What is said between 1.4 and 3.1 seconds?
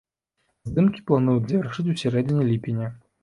завяршыць у сярэдзіне ліпеня.